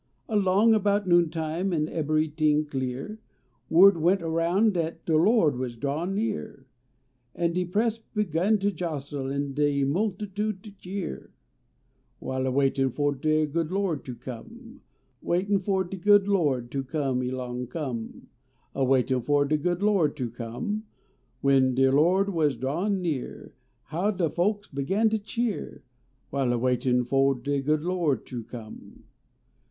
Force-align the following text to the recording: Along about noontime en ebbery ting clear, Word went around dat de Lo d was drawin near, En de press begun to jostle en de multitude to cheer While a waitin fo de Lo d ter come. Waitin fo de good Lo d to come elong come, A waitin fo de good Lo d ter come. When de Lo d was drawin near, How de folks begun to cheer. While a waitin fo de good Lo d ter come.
Along 0.27 0.73
about 0.73 1.07
noontime 1.07 1.71
en 1.71 1.87
ebbery 1.87 2.27
ting 2.27 2.65
clear, 2.65 3.19
Word 3.69 3.97
went 3.97 4.23
around 4.23 4.73
dat 4.73 5.05
de 5.05 5.15
Lo 5.15 5.47
d 5.51 5.55
was 5.59 5.75
drawin 5.77 6.15
near, 6.15 6.65
En 7.35 7.53
de 7.53 7.65
press 7.65 7.99
begun 7.99 8.57
to 8.57 8.71
jostle 8.71 9.31
en 9.31 9.53
de 9.53 9.83
multitude 9.83 10.63
to 10.63 10.71
cheer 10.71 11.29
While 12.17 12.47
a 12.47 12.51
waitin 12.51 12.89
fo 12.89 13.11
de 13.11 13.45
Lo 13.45 13.95
d 13.95 14.01
ter 14.01 14.13
come. 14.15 14.81
Waitin 15.21 15.59
fo 15.59 15.83
de 15.83 15.97
good 15.97 16.27
Lo 16.27 16.59
d 16.61 16.67
to 16.71 16.83
come 16.83 17.21
elong 17.21 17.67
come, 17.67 18.25
A 18.73 18.83
waitin 18.83 19.21
fo 19.21 19.43
de 19.43 19.55
good 19.55 19.83
Lo 19.83 20.07
d 20.07 20.13
ter 20.15 20.29
come. 20.31 20.83
When 21.41 21.75
de 21.75 21.91
Lo 21.91 22.23
d 22.23 22.31
was 22.31 22.55
drawin 22.55 23.03
near, 23.03 23.53
How 23.83 24.09
de 24.09 24.31
folks 24.31 24.67
begun 24.67 25.11
to 25.11 25.19
cheer. 25.19 25.83
While 26.31 26.51
a 26.53 26.57
waitin 26.57 27.03
fo 27.05 27.35
de 27.35 27.61
good 27.61 27.83
Lo 27.83 28.15
d 28.15 28.23
ter 28.25 28.41
come. 28.41 29.03